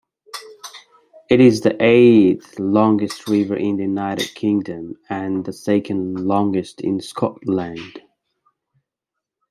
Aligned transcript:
It 1.29 1.39
is 1.39 1.61
the 1.61 1.77
eighth-longest 1.79 3.27
river 3.27 3.55
in 3.55 3.75
the 3.77 3.83
United 3.83 4.33
Kingdom, 4.33 4.95
and 5.11 5.45
the 5.45 5.53
second-longest 5.53 6.81
in 6.81 6.99
Scotland. 7.01 8.01